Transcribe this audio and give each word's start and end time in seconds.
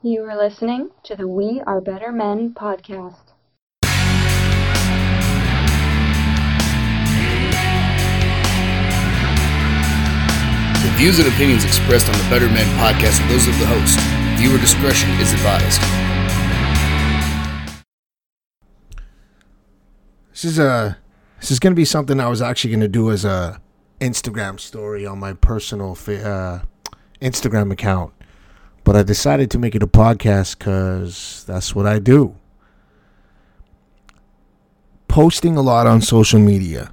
You 0.00 0.22
are 0.26 0.36
listening 0.36 0.90
to 1.02 1.16
the 1.16 1.26
We 1.26 1.60
Are 1.66 1.80
Better 1.80 2.12
Men 2.12 2.54
podcast. 2.54 3.16
The 3.82 3.88
views 10.94 11.18
and 11.18 11.26
opinions 11.26 11.64
expressed 11.64 12.08
on 12.08 12.16
the 12.16 12.24
Better 12.30 12.46
Men 12.46 12.64
podcast 12.78 13.24
are 13.24 13.28
those 13.28 13.48
of 13.48 13.58
the 13.58 13.66
host. 13.66 13.98
Viewer 14.38 14.58
discretion 14.58 15.10
is 15.18 15.32
advised. 15.32 15.80
This 20.30 20.44
is 20.44 20.60
a 20.60 20.96
this 21.40 21.50
is 21.50 21.58
going 21.58 21.72
to 21.72 21.76
be 21.76 21.84
something 21.84 22.20
I 22.20 22.28
was 22.28 22.40
actually 22.40 22.70
going 22.70 22.82
to 22.82 22.86
do 22.86 23.10
as 23.10 23.24
a 23.24 23.60
Instagram 24.00 24.60
story 24.60 25.04
on 25.04 25.18
my 25.18 25.32
personal 25.32 25.98
uh, 26.06 26.60
Instagram 27.20 27.72
account, 27.72 28.12
but 28.88 28.96
I 28.96 29.02
decided 29.02 29.50
to 29.50 29.58
make 29.58 29.74
it 29.74 29.82
a 29.82 29.86
podcast 29.86 30.56
because 30.56 31.44
that's 31.46 31.74
what 31.74 31.84
I 31.84 31.98
do. 31.98 32.34
Posting 35.08 35.58
a 35.58 35.60
lot 35.60 35.86
on 35.86 36.00
social 36.00 36.40
media. 36.40 36.90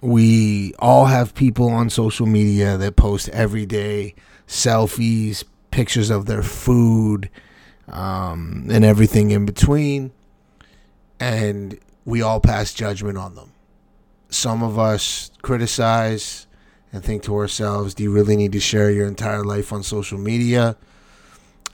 We 0.00 0.72
all 0.78 1.04
have 1.04 1.34
people 1.34 1.68
on 1.68 1.90
social 1.90 2.24
media 2.24 2.78
that 2.78 2.96
post 2.96 3.28
every 3.34 3.66
day 3.66 4.14
selfies, 4.48 5.44
pictures 5.70 6.08
of 6.08 6.24
their 6.24 6.42
food, 6.42 7.28
um, 7.88 8.68
and 8.70 8.82
everything 8.82 9.30
in 9.30 9.44
between. 9.44 10.12
And 11.20 11.78
we 12.06 12.22
all 12.22 12.40
pass 12.40 12.72
judgment 12.72 13.18
on 13.18 13.34
them. 13.34 13.52
Some 14.30 14.62
of 14.62 14.78
us 14.78 15.32
criticize 15.42 16.46
and 16.94 17.04
think 17.04 17.24
to 17.24 17.36
ourselves, 17.36 17.92
do 17.92 18.04
you 18.04 18.10
really 18.10 18.36
need 18.36 18.52
to 18.52 18.60
share 18.60 18.90
your 18.90 19.06
entire 19.06 19.44
life 19.44 19.70
on 19.70 19.82
social 19.82 20.16
media? 20.16 20.78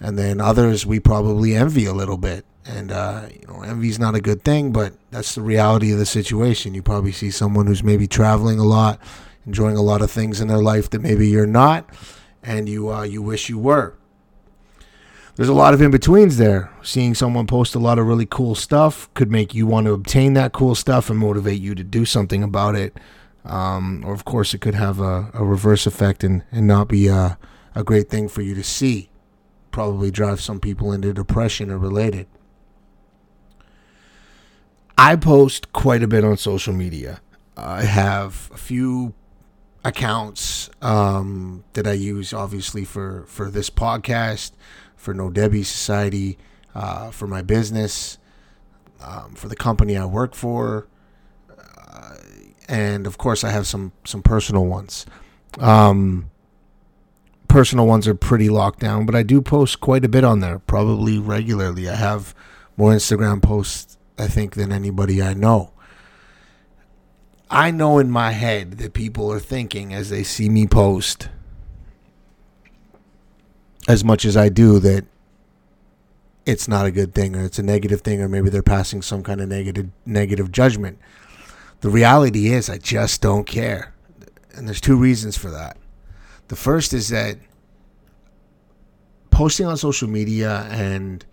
And 0.00 0.18
then 0.18 0.40
others 0.40 0.84
we 0.84 1.00
probably 1.00 1.54
envy 1.54 1.86
a 1.86 1.92
little 1.92 2.18
bit. 2.18 2.44
And, 2.64 2.90
uh, 2.90 3.28
you 3.32 3.46
know, 3.46 3.62
envy 3.62 3.88
is 3.88 3.98
not 3.98 4.14
a 4.14 4.20
good 4.20 4.42
thing, 4.44 4.72
but 4.72 4.94
that's 5.10 5.34
the 5.34 5.42
reality 5.42 5.92
of 5.92 5.98
the 5.98 6.06
situation. 6.06 6.74
You 6.74 6.82
probably 6.82 7.12
see 7.12 7.30
someone 7.30 7.66
who's 7.66 7.82
maybe 7.82 8.06
traveling 8.06 8.58
a 8.58 8.64
lot, 8.64 9.00
enjoying 9.46 9.76
a 9.76 9.82
lot 9.82 10.02
of 10.02 10.10
things 10.10 10.40
in 10.40 10.48
their 10.48 10.62
life 10.62 10.90
that 10.90 11.00
maybe 11.00 11.28
you're 11.28 11.46
not, 11.46 11.88
and 12.42 12.68
you, 12.68 12.92
uh, 12.92 13.02
you 13.02 13.22
wish 13.22 13.48
you 13.48 13.58
were 13.58 13.94
there's 15.36 15.50
a 15.50 15.54
lot 15.54 15.74
of 15.74 15.82
in 15.82 15.90
betweens 15.90 16.38
there. 16.38 16.72
Seeing 16.82 17.14
someone 17.14 17.46
post 17.46 17.74
a 17.74 17.78
lot 17.78 17.98
of 17.98 18.06
really 18.06 18.26
cool 18.26 18.54
stuff 18.54 19.12
could 19.12 19.30
make 19.30 19.54
you 19.54 19.66
want 19.66 19.86
to 19.86 19.92
obtain 19.92 20.32
that 20.32 20.52
cool 20.52 20.74
stuff 20.74 21.10
and 21.10 21.18
motivate 21.18 21.60
you 21.60 21.74
to 21.74 21.84
do 21.84 22.06
something 22.06 22.42
about 22.42 22.74
it. 22.74 22.98
Um, 23.44 24.02
or, 24.04 24.14
of 24.14 24.24
course, 24.24 24.54
it 24.54 24.60
could 24.60 24.74
have 24.74 24.98
a, 24.98 25.30
a 25.34 25.44
reverse 25.44 25.86
effect 25.86 26.24
and, 26.24 26.42
and 26.50 26.66
not 26.66 26.88
be 26.88 27.06
a, 27.08 27.38
a 27.74 27.84
great 27.84 28.08
thing 28.08 28.28
for 28.28 28.40
you 28.40 28.54
to 28.54 28.64
see. 28.64 29.10
Probably 29.76 30.10
drive 30.10 30.40
some 30.40 30.58
people 30.58 30.90
into 30.90 31.12
depression 31.12 31.70
or 31.70 31.76
related. 31.76 32.28
I 34.96 35.16
post 35.16 35.70
quite 35.74 36.02
a 36.02 36.08
bit 36.08 36.24
on 36.24 36.38
social 36.38 36.72
media. 36.72 37.20
I 37.58 37.82
have 37.82 38.50
a 38.54 38.56
few 38.56 39.12
accounts 39.84 40.70
um, 40.80 41.62
that 41.74 41.86
I 41.86 41.92
use, 41.92 42.32
obviously, 42.32 42.86
for, 42.86 43.26
for 43.26 43.50
this 43.50 43.68
podcast 43.68 44.52
for 44.96 45.12
No 45.12 45.28
Debbie 45.28 45.62
Society, 45.62 46.38
uh, 46.74 47.10
for 47.10 47.26
my 47.26 47.42
business, 47.42 48.16
um, 49.02 49.34
for 49.34 49.48
the 49.48 49.56
company 49.56 49.94
I 49.94 50.06
work 50.06 50.34
for, 50.34 50.88
uh, 51.50 52.14
and 52.66 53.06
of 53.06 53.18
course 53.18 53.44
I 53.44 53.50
have 53.50 53.66
some 53.66 53.92
some 54.06 54.22
personal 54.22 54.64
ones. 54.64 55.04
Um, 55.58 56.30
personal 57.48 57.86
ones 57.86 58.06
are 58.08 58.14
pretty 58.14 58.48
locked 58.48 58.80
down, 58.80 59.06
but 59.06 59.14
I 59.14 59.22
do 59.22 59.40
post 59.40 59.80
quite 59.80 60.04
a 60.04 60.08
bit 60.08 60.24
on 60.24 60.40
there, 60.40 60.58
probably 60.60 61.18
regularly. 61.18 61.88
I 61.88 61.94
have 61.94 62.34
more 62.76 62.92
Instagram 62.92 63.42
posts 63.42 63.96
I 64.18 64.28
think 64.28 64.54
than 64.54 64.72
anybody 64.72 65.22
I 65.22 65.34
know. 65.34 65.72
I 67.50 67.70
know 67.70 67.98
in 67.98 68.10
my 68.10 68.32
head 68.32 68.72
that 68.78 68.92
people 68.92 69.32
are 69.32 69.38
thinking 69.38 69.94
as 69.94 70.10
they 70.10 70.22
see 70.22 70.48
me 70.48 70.66
post 70.66 71.28
as 73.88 74.02
much 74.02 74.24
as 74.24 74.36
I 74.36 74.48
do 74.48 74.80
that 74.80 75.04
it's 76.44 76.66
not 76.66 76.86
a 76.86 76.90
good 76.90 77.14
thing 77.14 77.36
or 77.36 77.44
it's 77.44 77.58
a 77.58 77.62
negative 77.62 78.00
thing 78.00 78.20
or 78.20 78.28
maybe 78.28 78.50
they're 78.50 78.62
passing 78.62 79.02
some 79.02 79.22
kind 79.22 79.40
of 79.40 79.48
negative 79.48 79.90
negative 80.04 80.50
judgment. 80.50 80.98
The 81.80 81.90
reality 81.90 82.52
is 82.52 82.68
I 82.68 82.78
just 82.78 83.20
don't 83.20 83.46
care. 83.46 83.92
And 84.54 84.66
there's 84.66 84.80
two 84.80 84.96
reasons 84.96 85.36
for 85.36 85.50
that. 85.50 85.76
The 86.48 86.56
first 86.56 86.92
is 86.92 87.08
that 87.08 87.38
posting 89.30 89.66
on 89.66 89.76
social 89.76 90.08
media 90.08 90.66
and 90.70 91.24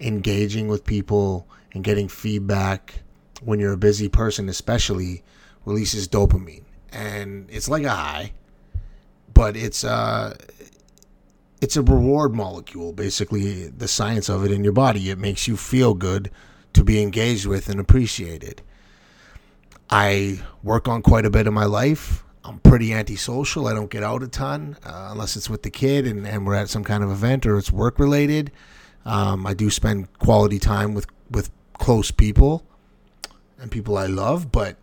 engaging 0.00 0.68
with 0.68 0.84
people 0.84 1.48
and 1.72 1.82
getting 1.82 2.08
feedback 2.08 3.02
when 3.42 3.58
you're 3.58 3.72
a 3.72 3.78
busy 3.78 4.08
person 4.08 4.48
especially 4.48 5.22
releases 5.64 6.08
dopamine 6.08 6.62
and 6.92 7.48
it's 7.50 7.68
like 7.68 7.82
a 7.82 7.90
high 7.90 8.32
but 9.34 9.56
it's 9.56 9.82
uh 9.84 10.36
it's 11.60 11.76
a 11.76 11.82
reward 11.82 12.34
molecule, 12.34 12.92
basically, 12.92 13.68
the 13.68 13.88
science 13.88 14.28
of 14.28 14.44
it 14.44 14.52
in 14.52 14.62
your 14.62 14.72
body. 14.72 15.10
It 15.10 15.18
makes 15.18 15.48
you 15.48 15.56
feel 15.56 15.94
good 15.94 16.30
to 16.74 16.84
be 16.84 17.02
engaged 17.02 17.46
with 17.46 17.68
and 17.68 17.80
appreciated. 17.80 18.62
I 19.90 20.40
work 20.62 20.86
on 20.86 21.02
quite 21.02 21.24
a 21.24 21.30
bit 21.30 21.46
of 21.46 21.52
my 21.52 21.64
life. 21.64 22.24
I'm 22.48 22.58
pretty 22.60 22.94
antisocial. 22.94 23.66
I 23.66 23.74
don't 23.74 23.90
get 23.90 24.02
out 24.02 24.22
a 24.22 24.28
ton 24.28 24.76
uh, 24.84 25.08
unless 25.12 25.36
it's 25.36 25.50
with 25.50 25.62
the 25.62 25.70
kid 25.70 26.06
and, 26.06 26.26
and 26.26 26.46
we're 26.46 26.54
at 26.54 26.70
some 26.70 26.82
kind 26.82 27.04
of 27.04 27.10
event 27.10 27.44
or 27.44 27.58
it's 27.58 27.70
work 27.70 27.98
related. 27.98 28.50
Um, 29.04 29.46
I 29.46 29.54
do 29.54 29.70
spend 29.70 30.12
quality 30.18 30.58
time 30.58 30.94
with, 30.94 31.06
with 31.30 31.50
close 31.74 32.10
people 32.10 32.64
and 33.58 33.70
people 33.70 33.98
I 33.98 34.06
love, 34.06 34.50
but 34.50 34.76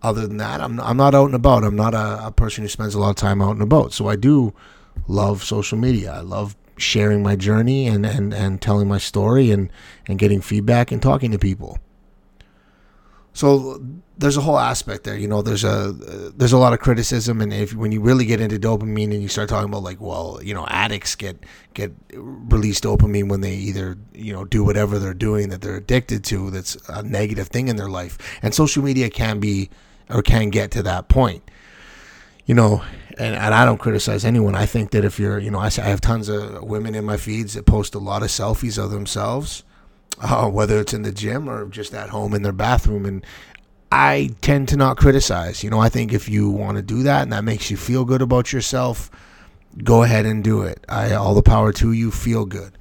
other 0.00 0.26
than 0.26 0.36
that, 0.36 0.60
I'm, 0.60 0.78
I'm 0.80 0.96
not 0.96 1.14
out 1.14 1.26
and 1.26 1.34
about. 1.34 1.64
I'm 1.64 1.76
not 1.76 1.94
a, 1.94 2.26
a 2.26 2.32
person 2.32 2.62
who 2.62 2.68
spends 2.68 2.94
a 2.94 3.00
lot 3.00 3.10
of 3.10 3.16
time 3.16 3.42
out 3.42 3.52
and 3.52 3.62
about. 3.62 3.92
So 3.92 4.08
I 4.08 4.14
do 4.16 4.54
love 5.08 5.42
social 5.42 5.76
media. 5.76 6.12
I 6.12 6.20
love 6.20 6.56
sharing 6.76 7.22
my 7.22 7.34
journey 7.34 7.88
and, 7.88 8.06
and, 8.06 8.32
and 8.32 8.62
telling 8.62 8.86
my 8.86 8.98
story 8.98 9.50
and, 9.50 9.70
and 10.06 10.18
getting 10.18 10.40
feedback 10.40 10.92
and 10.92 11.02
talking 11.02 11.32
to 11.32 11.38
people. 11.38 11.78
So 13.38 13.80
there's 14.16 14.36
a 14.36 14.40
whole 14.40 14.58
aspect 14.58 15.04
there. 15.04 15.16
You 15.16 15.28
know, 15.28 15.42
there's 15.42 15.62
a 15.62 15.92
there's 15.92 16.52
a 16.52 16.58
lot 16.58 16.72
of 16.72 16.80
criticism, 16.80 17.40
and 17.40 17.52
if 17.52 17.72
when 17.72 17.92
you 17.92 18.00
really 18.00 18.26
get 18.26 18.40
into 18.40 18.58
dopamine 18.58 19.12
and 19.12 19.22
you 19.22 19.28
start 19.28 19.48
talking 19.48 19.68
about 19.68 19.84
like, 19.84 20.00
well, 20.00 20.40
you 20.42 20.52
know, 20.52 20.66
addicts 20.66 21.14
get 21.14 21.38
get 21.72 21.94
released 22.12 22.82
dopamine 22.82 23.28
when 23.28 23.40
they 23.40 23.54
either 23.54 23.96
you 24.12 24.32
know 24.32 24.44
do 24.44 24.64
whatever 24.64 24.98
they're 24.98 25.14
doing 25.14 25.50
that 25.50 25.60
they're 25.60 25.76
addicted 25.76 26.24
to. 26.24 26.50
That's 26.50 26.76
a 26.88 27.04
negative 27.04 27.46
thing 27.46 27.68
in 27.68 27.76
their 27.76 27.88
life, 27.88 28.18
and 28.42 28.52
social 28.52 28.82
media 28.82 29.08
can 29.08 29.38
be 29.38 29.70
or 30.10 30.20
can 30.20 30.50
get 30.50 30.72
to 30.72 30.82
that 30.82 31.06
point. 31.06 31.48
You 32.44 32.56
know, 32.56 32.82
and, 33.18 33.36
and 33.36 33.54
I 33.54 33.64
don't 33.64 33.78
criticize 33.78 34.24
anyone. 34.24 34.56
I 34.56 34.66
think 34.66 34.90
that 34.90 35.04
if 35.04 35.20
you're, 35.20 35.38
you 35.38 35.52
know, 35.52 35.60
I, 35.60 35.66
I 35.66 35.86
have 35.86 36.00
tons 36.00 36.28
of 36.28 36.64
women 36.64 36.96
in 36.96 37.04
my 37.04 37.16
feeds 37.16 37.54
that 37.54 37.66
post 37.66 37.94
a 37.94 38.00
lot 38.00 38.24
of 38.24 38.30
selfies 38.30 38.82
of 38.82 38.90
themselves, 38.90 39.62
uh, 40.20 40.48
whether 40.48 40.78
it's 40.78 40.94
in 40.94 41.02
the 41.02 41.12
gym 41.12 41.48
or 41.48 41.66
just 41.68 41.94
at 41.94 42.10
home 42.10 42.34
in 42.34 42.42
their 42.42 42.52
bathroom. 42.52 43.04
And 43.04 43.24
I 43.90 44.30
tend 44.40 44.68
to 44.68 44.76
not 44.76 44.96
criticize. 44.96 45.62
You 45.64 45.70
know, 45.70 45.80
I 45.80 45.88
think 45.88 46.12
if 46.12 46.28
you 46.28 46.50
want 46.50 46.76
to 46.76 46.82
do 46.82 47.02
that 47.04 47.22
and 47.22 47.32
that 47.32 47.44
makes 47.44 47.70
you 47.70 47.76
feel 47.76 48.04
good 48.04 48.22
about 48.22 48.52
yourself, 48.52 49.10
go 49.82 50.02
ahead 50.02 50.26
and 50.26 50.42
do 50.44 50.62
it. 50.62 50.84
I 50.88 51.14
all 51.14 51.34
the 51.34 51.42
power 51.42 51.72
to 51.74 51.92
you. 51.92 52.10
Feel 52.10 52.44
good. 52.44 52.76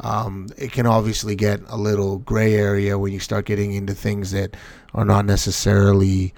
Um, 0.00 0.48
it 0.56 0.72
can 0.72 0.86
obviously 0.86 1.34
get 1.34 1.60
a 1.68 1.76
little 1.76 2.18
gray 2.18 2.54
area 2.54 2.98
when 2.98 3.12
you 3.12 3.20
start 3.20 3.44
getting 3.44 3.74
into 3.74 3.94
things 3.94 4.30
that 4.30 4.56
are 4.94 5.04
not 5.04 5.26
necessarily 5.26 6.32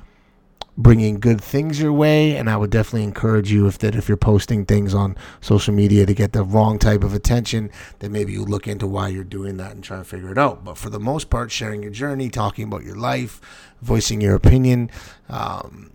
bringing 0.77 1.21
good 1.21 1.41
things 1.41 1.79
your 1.79 1.93
way 1.93 2.35
and 2.35 2.49
i 2.49 2.57
would 2.57 2.71
definitely 2.71 3.05
encourage 3.05 3.53
you 3.53 3.67
if 3.67 3.77
that 3.79 3.95
if 3.95 4.09
you're 4.09 4.17
posting 4.17 4.65
things 4.65 4.95
on 4.95 5.15
social 5.43 5.75
media 5.75 6.07
to 6.07 6.15
get 6.15 6.33
the 6.33 6.43
wrong 6.43 6.79
type 6.79 7.05
of 7.05 7.13
attention 7.13 7.71
then 7.99 8.11
maybe 8.11 8.33
you 8.33 8.43
look 8.43 8.67
into 8.67 8.87
why 8.87 9.09
you're 9.09 9.23
doing 9.23 9.59
that 9.59 9.73
and 9.73 9.85
try 9.85 9.99
to 9.99 10.05
figure 10.05 10.33
it 10.33 10.39
out. 10.39 10.65
But 10.65 10.79
for 10.79 10.89
the 10.89 10.99
most 10.99 11.29
part 11.29 11.51
sharing 11.51 11.83
your 11.83 11.93
journey 11.93 12.31
talking 12.31 12.65
about 12.65 12.85
your 12.85 12.97
life 12.97 13.41
voicing 13.83 14.23
your 14.23 14.35
opinion 14.35 14.91
um, 15.29 15.91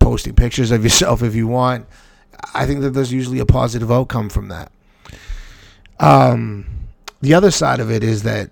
posting 0.00 0.34
pictures 0.34 0.72
of 0.72 0.82
yourself 0.82 1.22
if 1.22 1.34
you 1.34 1.46
want 1.46 1.86
i 2.52 2.66
think 2.66 2.80
that 2.80 2.90
there's 2.90 3.12
usually 3.12 3.38
a 3.38 3.46
positive 3.46 3.90
outcome 3.92 4.28
from 4.28 4.48
that. 4.48 4.72
Um, 5.98 6.66
the 7.22 7.32
other 7.32 7.50
side 7.50 7.80
of 7.80 7.90
it 7.90 8.02
is 8.02 8.24
that 8.24 8.50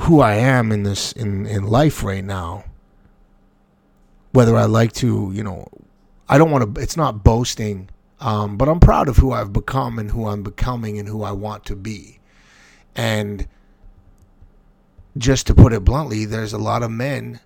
who 0.00 0.20
i 0.20 0.34
am 0.34 0.72
in 0.72 0.82
this 0.82 1.12
in, 1.12 1.46
in 1.46 1.62
life 1.62 2.02
right 2.02 2.24
now 2.24 2.64
whether 4.32 4.56
I 4.56 4.64
like 4.64 4.92
to, 4.94 5.30
you 5.32 5.44
know, 5.44 5.68
I 6.28 6.38
don't 6.38 6.50
want 6.50 6.74
to, 6.74 6.80
it's 6.80 6.96
not 6.96 7.22
boasting, 7.22 7.88
um, 8.20 8.56
but 8.56 8.68
I'm 8.68 8.80
proud 8.80 9.08
of 9.08 9.18
who 9.18 9.32
I've 9.32 9.52
become 9.52 9.98
and 9.98 10.10
who 10.10 10.26
I'm 10.26 10.42
becoming 10.42 10.98
and 10.98 11.08
who 11.08 11.22
I 11.22 11.32
want 11.32 11.64
to 11.66 11.76
be. 11.76 12.18
And 12.96 13.46
just 15.16 15.46
to 15.46 15.54
put 15.54 15.72
it 15.72 15.84
bluntly, 15.84 16.24
there's 16.24 16.52
a 16.52 16.58
lot 16.58 16.82
of 16.82 16.90
men, 16.90 17.40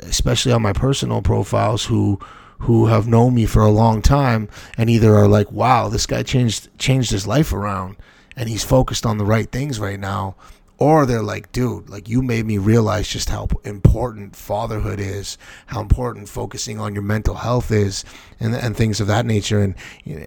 especially 0.00 0.52
on 0.52 0.62
my 0.62 0.72
personal 0.72 1.22
profiles, 1.22 1.86
who 1.86 2.18
who 2.58 2.86
have 2.86 3.08
known 3.08 3.34
me 3.34 3.44
for 3.44 3.62
a 3.62 3.70
long 3.70 4.00
time 4.00 4.48
and 4.78 4.88
either 4.88 5.16
are 5.16 5.26
like, 5.26 5.50
"Wow, 5.50 5.88
this 5.88 6.06
guy 6.06 6.22
changed 6.22 6.68
changed 6.78 7.10
his 7.10 7.26
life 7.26 7.52
around," 7.52 7.96
and 8.36 8.48
he's 8.48 8.62
focused 8.64 9.04
on 9.04 9.18
the 9.18 9.24
right 9.24 9.50
things 9.50 9.80
right 9.80 9.98
now 9.98 10.36
or 10.82 11.06
they're 11.06 11.22
like 11.22 11.52
dude 11.52 11.88
like 11.88 12.08
you 12.08 12.22
made 12.22 12.44
me 12.44 12.58
realize 12.58 13.06
just 13.06 13.28
how 13.28 13.46
important 13.64 14.34
fatherhood 14.34 14.98
is 14.98 15.38
how 15.66 15.80
important 15.80 16.28
focusing 16.28 16.80
on 16.80 16.92
your 16.92 17.04
mental 17.04 17.36
health 17.36 17.70
is 17.70 18.04
and 18.40 18.54
and 18.54 18.76
things 18.76 19.00
of 19.00 19.06
that 19.06 19.24
nature. 19.24 19.60
And 19.60 19.74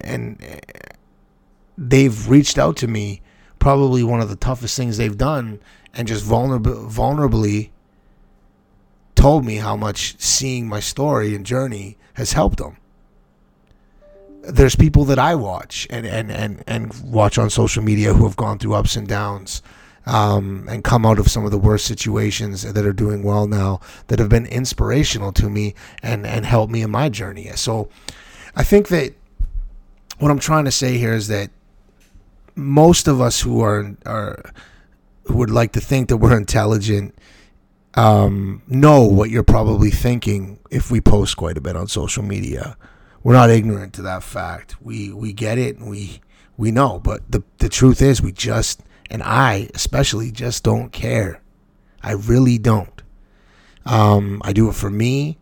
and 0.01 0.41
eh, 0.41 0.59
they've 1.77 2.29
reached 2.29 2.57
out 2.57 2.77
to 2.77 2.87
me 2.87 3.21
probably 3.59 4.03
one 4.03 4.21
of 4.21 4.29
the 4.29 4.35
toughest 4.35 4.77
things 4.77 4.97
they've 4.97 5.17
done 5.17 5.59
and 5.93 6.07
just 6.07 6.25
vulnerab- 6.25 6.89
vulnerably 6.89 7.71
told 9.15 9.45
me 9.45 9.55
how 9.57 9.75
much 9.75 10.15
seeing 10.19 10.67
my 10.67 10.79
story 10.79 11.35
and 11.35 11.45
journey 11.45 11.97
has 12.13 12.33
helped 12.33 12.59
them. 12.59 12.77
There's 14.43 14.75
people 14.75 15.05
that 15.05 15.17
I 15.17 15.33
watch 15.33 15.87
and, 15.89 16.05
and, 16.05 16.31
and, 16.31 16.63
and 16.67 16.93
watch 17.03 17.39
on 17.39 17.49
social 17.49 17.81
media 17.81 18.13
who 18.13 18.25
have 18.25 18.35
gone 18.35 18.59
through 18.59 18.75
ups 18.75 18.95
and 18.95 19.07
downs 19.07 19.63
um, 20.05 20.67
and 20.69 20.83
come 20.83 21.05
out 21.05 21.19
of 21.19 21.27
some 21.27 21.45
of 21.45 21.51
the 21.51 21.57
worst 21.57 21.85
situations 21.85 22.61
that 22.61 22.85
are 22.85 22.93
doing 22.93 23.23
well 23.23 23.47
now 23.47 23.79
that 24.07 24.19
have 24.19 24.29
been 24.29 24.45
inspirational 24.45 25.31
to 25.33 25.49
me 25.49 25.73
and, 26.03 26.25
and 26.25 26.45
helped 26.45 26.71
me 26.71 26.81
in 26.81 26.91
my 26.91 27.09
journey. 27.09 27.49
So 27.55 27.89
I 28.55 28.63
think 28.63 28.89
that 28.89 29.13
what 30.19 30.31
I'm 30.31 30.39
trying 30.39 30.65
to 30.65 30.71
say 30.71 30.97
here 30.97 31.13
is 31.13 31.27
that 31.27 31.49
most 32.55 33.07
of 33.07 33.19
us 33.19 33.41
who 33.41 33.61
are, 33.61 33.95
are 34.05 34.51
who 35.25 35.37
would 35.37 35.49
like 35.49 35.73
to 35.73 35.81
think 35.81 36.09
that 36.09 36.17
we're 36.17 36.37
intelligent 36.37 37.15
um, 37.95 38.61
know 38.67 39.03
what 39.03 39.29
you're 39.29 39.43
probably 39.43 39.89
thinking 39.89 40.59
if 40.69 40.91
we 40.91 41.01
post 41.01 41.37
quite 41.37 41.57
a 41.57 41.61
bit 41.61 41.75
on 41.75 41.87
social 41.87 42.23
media. 42.23 42.77
We're 43.23 43.33
not 43.33 43.49
ignorant 43.49 43.93
to 43.93 44.01
that 44.03 44.21
fact. 44.23 44.81
We 44.81 45.11
we 45.11 45.33
get 45.33 45.57
it 45.57 45.77
and 45.77 45.89
we 45.89 46.21
we 46.57 46.71
know, 46.71 46.99
but 46.99 47.21
the 47.31 47.43
the 47.57 47.69
truth 47.69 48.01
is 48.01 48.21
we 48.21 48.31
just 48.31 48.81
and 49.09 49.23
I 49.23 49.69
especially 49.73 50.31
just 50.31 50.63
don't 50.63 50.91
care. 50.91 51.41
I 52.01 52.13
really 52.13 52.57
don't. 52.57 53.01
Um, 53.85 54.41
I 54.43 54.53
do 54.53 54.69
it 54.69 54.75
for 54.75 54.89
me, 54.89 55.37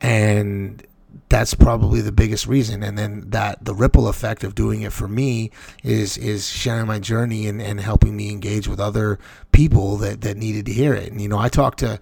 and 0.00 0.86
that's 1.28 1.54
probably 1.54 2.00
the 2.00 2.12
biggest 2.12 2.46
reason. 2.46 2.82
And 2.82 2.96
then 2.96 3.24
that 3.30 3.64
the 3.64 3.74
ripple 3.74 4.08
effect 4.08 4.44
of 4.44 4.54
doing 4.54 4.82
it 4.82 4.92
for 4.92 5.08
me 5.08 5.50
is 5.82 6.16
is 6.16 6.48
sharing 6.48 6.86
my 6.86 6.98
journey 6.98 7.46
and, 7.46 7.60
and 7.60 7.80
helping 7.80 8.16
me 8.16 8.30
engage 8.30 8.68
with 8.68 8.80
other 8.80 9.18
people 9.52 9.96
that, 9.98 10.22
that 10.22 10.36
needed 10.36 10.66
to 10.66 10.72
hear 10.72 10.94
it. 10.94 11.10
And 11.10 11.20
you 11.20 11.28
know, 11.28 11.38
I 11.38 11.48
talk 11.48 11.76
to 11.76 11.98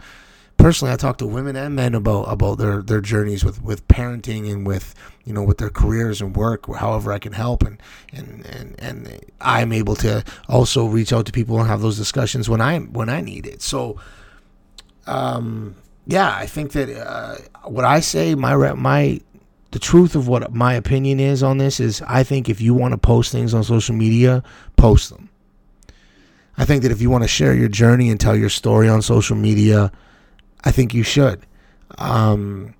personally, 0.56 0.92
I 0.92 0.96
talk 0.96 1.18
to 1.18 1.26
women 1.26 1.56
and 1.56 1.74
men 1.74 1.94
about 1.94 2.24
about 2.24 2.58
their 2.58 2.82
their 2.82 3.00
journeys 3.00 3.44
with 3.44 3.62
with 3.62 3.86
parenting 3.88 4.50
and 4.50 4.66
with 4.66 4.94
you 5.24 5.32
know 5.32 5.42
with 5.42 5.58
their 5.58 5.70
careers 5.70 6.20
and 6.20 6.36
work, 6.36 6.72
however 6.74 7.12
I 7.12 7.18
can 7.18 7.32
help, 7.32 7.62
and 7.62 7.80
and 8.12 8.46
and 8.46 8.74
and 8.78 9.20
I'm 9.40 9.72
able 9.72 9.96
to 9.96 10.24
also 10.48 10.86
reach 10.86 11.12
out 11.12 11.26
to 11.26 11.32
people 11.32 11.58
and 11.58 11.68
have 11.68 11.80
those 11.80 11.96
discussions 11.96 12.48
when 12.48 12.60
I 12.60 12.78
when 12.78 13.08
I 13.08 13.20
need 13.20 13.46
it. 13.46 13.62
So, 13.62 14.00
um, 15.06 15.76
yeah, 16.06 16.34
I 16.34 16.46
think 16.46 16.72
that 16.72 16.90
uh, 16.90 17.36
what 17.64 17.84
I 17.84 18.00
say, 18.00 18.34
my 18.34 18.54
my 18.74 19.20
the 19.72 19.78
truth 19.78 20.14
of 20.14 20.28
what 20.28 20.54
my 20.54 20.74
opinion 20.74 21.20
is 21.20 21.42
on 21.42 21.58
this 21.58 21.80
is, 21.80 22.00
I 22.06 22.22
think 22.22 22.48
if 22.48 22.60
you 22.60 22.72
want 22.72 22.92
to 22.92 22.98
post 22.98 23.32
things 23.32 23.52
on 23.52 23.62
social 23.62 23.94
media, 23.94 24.42
post 24.76 25.10
them. 25.10 25.28
I 26.56 26.64
think 26.64 26.82
that 26.82 26.92
if 26.92 27.02
you 27.02 27.10
want 27.10 27.24
to 27.24 27.28
share 27.28 27.54
your 27.54 27.68
journey 27.68 28.08
and 28.08 28.18
tell 28.18 28.34
your 28.34 28.48
story 28.48 28.88
on 28.88 29.02
social 29.02 29.36
media, 29.36 29.92
I 30.66 30.72
think 30.72 30.92
you 30.92 31.04
should. 31.04 31.46
Um, 31.96 32.74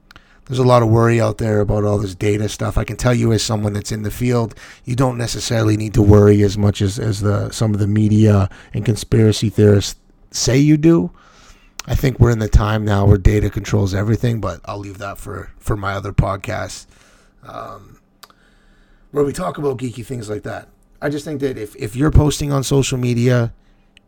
there's 0.47 0.59
a 0.59 0.65
lot 0.65 0.83
of 0.83 0.89
worry 0.89 1.21
out 1.21 1.39
there 1.39 1.61
about 1.61 1.85
all 1.85 1.99
this 1.99 2.17
data 2.17 2.49
stuff. 2.49 2.77
I 2.77 2.83
can 2.83 2.97
tell 2.97 3.15
you, 3.15 3.33
as 3.33 3.45
someone 3.45 3.75
that's 3.75 3.93
in 3.93 4.03
the 4.03 4.11
field, 4.11 4.57
you 4.85 4.97
don't 4.97 5.17
necessarily 5.17 5.77
need 5.77 5.95
to 5.95 6.03
worry 6.03 6.43
as 6.43 6.59
much 6.59 6.83
as, 6.83 6.99
as 6.99 7.21
the 7.21 7.51
some 7.51 7.73
of 7.75 7.79
the 7.79 7.87
media 7.87 8.51
and 8.75 8.85
conspiracy 8.85 9.51
theorists 9.51 10.01
say 10.33 10.59
you 10.59 10.77
do. 10.77 11.13
I 11.87 11.95
think 11.95 12.19
we're 12.19 12.33
in 12.33 12.41
the 12.41 12.49
time 12.49 12.85
now 12.85 13.07
where 13.07 13.19
data 13.19 13.49
controls 13.51 13.95
everything, 13.95 14.41
but 14.41 14.61
I'll 14.65 14.79
leave 14.79 14.99
that 14.99 15.17
for 15.17 15.53
for 15.59 15.77
my 15.77 15.93
other 15.93 16.13
podcast, 16.13 16.87
um, 17.45 18.01
where 19.13 19.25
we 19.25 19.33
talk 19.33 19.59
about 19.59 19.79
geeky 19.79 20.05
things 20.05 20.29
like 20.29 20.43
that. 20.43 20.69
I 21.01 21.09
just 21.09 21.25
think 21.25 21.41
that 21.41 21.57
if 21.57 21.77
if 21.77 21.95
you're 21.95 22.11
posting 22.11 22.53
on 22.53 22.65
social 22.65 22.99
media 22.99 23.55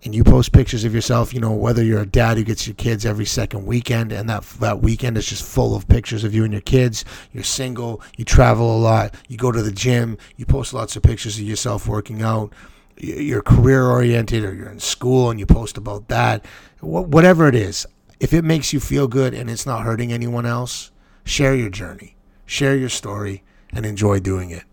and 0.04 0.14
you 0.14 0.22
post 0.22 0.52
pictures 0.52 0.84
of 0.84 0.94
yourself, 0.94 1.34
you 1.34 1.40
know, 1.40 1.52
whether 1.52 1.82
you're 1.82 2.02
a 2.02 2.06
dad 2.06 2.36
who 2.36 2.44
gets 2.44 2.66
your 2.66 2.74
kids 2.74 3.04
every 3.04 3.24
second 3.24 3.66
weekend 3.66 4.12
and 4.12 4.28
that 4.30 4.44
that 4.60 4.80
weekend 4.80 5.18
is 5.18 5.26
just 5.26 5.42
full 5.42 5.74
of 5.74 5.88
pictures 5.88 6.22
of 6.24 6.34
you 6.34 6.44
and 6.44 6.52
your 6.52 6.62
kids, 6.62 7.04
you're 7.32 7.42
single, 7.42 8.00
you 8.16 8.24
travel 8.24 8.76
a 8.76 8.78
lot, 8.78 9.14
you 9.28 9.36
go 9.36 9.50
to 9.50 9.62
the 9.62 9.72
gym, 9.72 10.16
you 10.36 10.46
post 10.46 10.72
lots 10.72 10.94
of 10.94 11.02
pictures 11.02 11.36
of 11.38 11.44
yourself 11.44 11.88
working 11.88 12.22
out, 12.22 12.52
you're 12.96 13.42
career 13.42 13.86
oriented 13.86 14.44
or 14.44 14.54
you're 14.54 14.70
in 14.70 14.80
school 14.80 15.30
and 15.30 15.40
you 15.40 15.46
post 15.46 15.76
about 15.76 16.08
that, 16.08 16.44
whatever 16.80 17.48
it 17.48 17.54
is, 17.54 17.86
if 18.20 18.32
it 18.32 18.44
makes 18.44 18.72
you 18.72 18.80
feel 18.80 19.08
good 19.08 19.34
and 19.34 19.50
it's 19.50 19.66
not 19.66 19.84
hurting 19.84 20.12
anyone 20.12 20.46
else, 20.46 20.90
share 21.24 21.54
your 21.54 21.70
journey, 21.70 22.16
share 22.46 22.76
your 22.76 22.88
story 22.88 23.42
and 23.72 23.84
enjoy 23.84 24.20
doing 24.20 24.50
it. 24.50 24.64